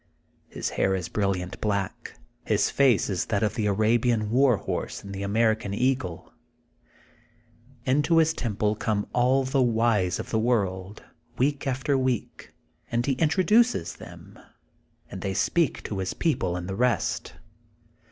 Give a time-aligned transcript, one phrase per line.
[0.47, 5.13] His hair is brilliant black, his face is that of the Arabian war horse and
[5.13, 6.33] the THE GOLDEN BOOK OF SPRINGFIELD 88 American eagle.
[7.85, 11.03] Into his temple come all the wise of the world,
[11.37, 12.51] week after week,
[12.91, 14.39] and he introduces them,
[15.11, 17.35] and they speak to his people and the rest.